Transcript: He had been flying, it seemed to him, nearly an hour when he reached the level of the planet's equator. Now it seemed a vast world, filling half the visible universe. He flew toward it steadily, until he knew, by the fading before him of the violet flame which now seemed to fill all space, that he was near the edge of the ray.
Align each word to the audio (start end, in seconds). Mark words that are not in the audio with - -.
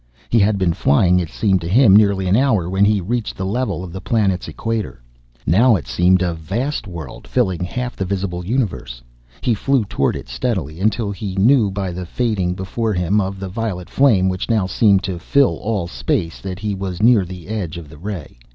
He 0.31 0.39
had 0.39 0.57
been 0.57 0.73
flying, 0.73 1.19
it 1.19 1.29
seemed 1.29 1.61
to 1.61 1.67
him, 1.69 1.95
nearly 1.95 2.25
an 2.25 2.35
hour 2.35 2.67
when 2.67 2.83
he 2.85 2.99
reached 2.99 3.37
the 3.37 3.45
level 3.45 3.83
of 3.83 3.93
the 3.93 4.01
planet's 4.01 4.47
equator. 4.47 4.99
Now 5.45 5.75
it 5.75 5.85
seemed 5.85 6.23
a 6.23 6.33
vast 6.33 6.87
world, 6.87 7.27
filling 7.27 7.63
half 7.63 7.95
the 7.95 8.03
visible 8.03 8.43
universe. 8.43 9.03
He 9.41 9.53
flew 9.53 9.85
toward 9.85 10.15
it 10.15 10.27
steadily, 10.27 10.79
until 10.79 11.11
he 11.11 11.35
knew, 11.35 11.69
by 11.69 11.91
the 11.91 12.07
fading 12.07 12.55
before 12.55 12.93
him 12.95 13.21
of 13.21 13.39
the 13.39 13.47
violet 13.47 13.91
flame 13.91 14.27
which 14.27 14.49
now 14.49 14.65
seemed 14.65 15.03
to 15.03 15.19
fill 15.19 15.57
all 15.57 15.85
space, 15.87 16.39
that 16.41 16.57
he 16.57 16.73
was 16.73 17.03
near 17.03 17.23
the 17.23 17.47
edge 17.47 17.77
of 17.77 17.87
the 17.87 17.99
ray. 17.99 18.39